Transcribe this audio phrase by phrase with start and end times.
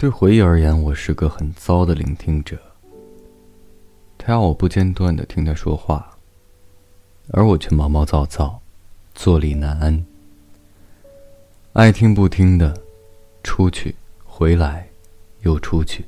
[0.00, 2.58] 对回忆而言，我是个很糟的聆听者。
[4.16, 6.16] 他要我不间断的听他说话，
[7.32, 8.62] 而我却毛毛躁躁，
[9.14, 10.02] 坐立难安。
[11.74, 12.74] 爱听不听的，
[13.42, 13.94] 出去，
[14.24, 14.88] 回来，
[15.42, 16.06] 又出去。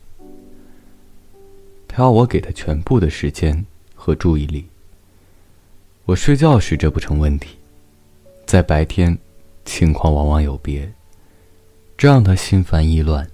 [1.86, 4.66] 他要我给他全部的时间和注意力。
[6.06, 7.58] 我睡觉时这不成问题，
[8.46, 9.18] 在白天，
[9.64, 10.92] 情况往往有别，
[11.96, 13.28] 这让他心烦意乱。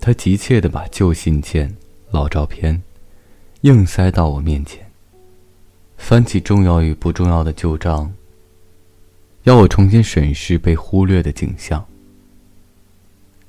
[0.00, 1.76] 他急切地把旧信件、
[2.10, 2.82] 老照片，
[3.60, 4.90] 硬塞到我面前。
[5.96, 8.12] 翻起重要与不重要的旧账，
[9.44, 11.86] 要我重新审视被忽略的景象，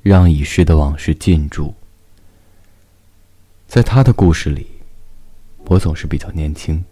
[0.04, 1.74] 让已逝的往事进驻。
[3.68, 4.68] 在他的故事里，
[5.66, 6.86] 我总是比较年轻。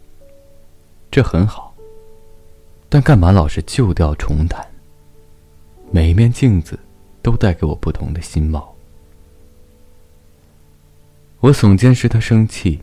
[1.11, 1.70] 这很好，
[2.93, 4.67] 但干嘛老是旧调重弹？
[5.91, 6.77] 每一面镜子，
[7.21, 8.75] 都带给我不同的新貌。
[11.39, 12.81] 我耸肩时，他生气，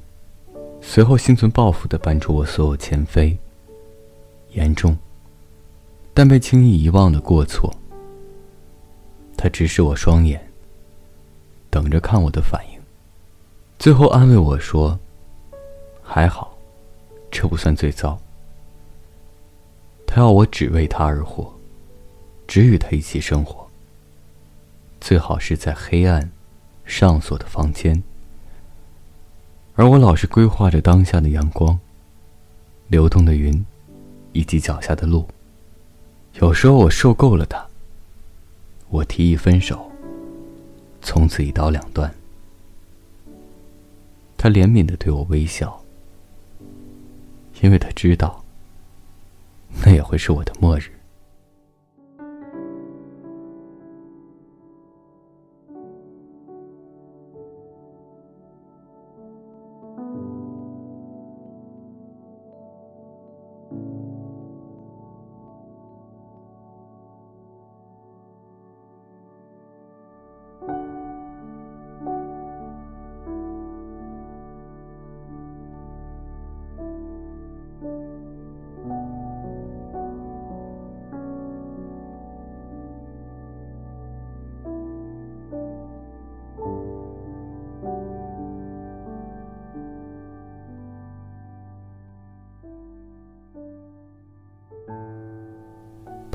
[0.80, 3.36] 随后心存报复的搬出我所有前非。
[4.52, 4.97] 严重，
[6.14, 7.70] 但被轻易遗忘的过错。
[9.36, 10.41] 他直视我双眼，
[11.69, 12.80] 等着看我的反应，
[13.78, 14.98] 最后安慰我说
[16.02, 16.56] ：“还好，
[17.30, 18.19] 这不算最糟。”
[20.10, 21.52] 他要我只为他而活，
[22.46, 23.68] 只与他一起生活。
[25.02, 26.30] 最好是在黑暗、
[26.86, 28.02] 上锁的房间。
[29.74, 31.78] 而我老是规划着当下的阳光、
[32.88, 33.64] 流动的云，
[34.32, 35.28] 以及脚下的路。
[36.40, 37.64] 有时候我受够了他，
[38.88, 39.92] 我提议分手，
[41.02, 42.12] 从此一刀两断。
[44.38, 45.84] 他怜悯的对我微笑，
[47.60, 48.42] 因为他知道，
[49.84, 50.98] 那也会是我的末日。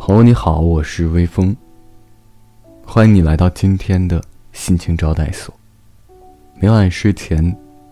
[0.06, 1.56] 朋友你好，我是微风。
[2.86, 4.22] 欢迎你来到今天的
[4.52, 5.56] 心情招待所。
[6.60, 7.42] 每晚睡前，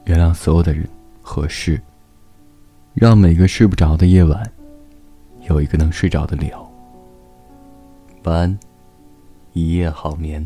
[0.03, 0.85] 原谅所有的人
[1.21, 1.81] 和事，
[2.93, 4.51] 让每个睡不着的夜晚，
[5.47, 6.71] 有一个能睡着的理由。
[8.23, 8.59] 晚安，
[9.53, 10.45] 一夜好眠。